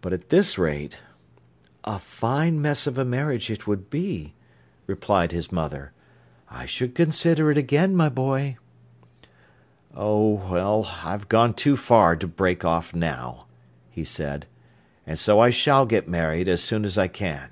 But 0.00 0.12
at 0.12 0.28
this 0.28 0.58
rate—" 0.58 1.00
"A 1.82 1.98
fine 1.98 2.62
mess 2.62 2.86
of 2.86 2.98
a 2.98 3.04
marriage 3.04 3.50
it 3.50 3.66
would 3.66 3.90
be," 3.90 4.32
replied 4.86 5.32
his 5.32 5.50
mother. 5.50 5.90
"I 6.48 6.66
should 6.66 6.94
consider 6.94 7.50
it 7.50 7.58
again, 7.58 7.96
my 7.96 8.08
boy." 8.08 8.58
"Oh, 9.92 10.34
well, 10.34 10.98
I've 11.02 11.28
gone 11.28 11.52
too 11.52 11.76
far 11.76 12.14
to 12.14 12.28
break 12.28 12.64
off 12.64 12.94
now," 12.94 13.46
he 13.90 14.04
said, 14.04 14.46
"and 15.04 15.18
so 15.18 15.40
I 15.40 15.50
shall 15.50 15.84
get 15.84 16.08
married 16.08 16.46
as 16.46 16.62
soon 16.62 16.84
as 16.84 16.96
I 16.96 17.08
can." 17.08 17.50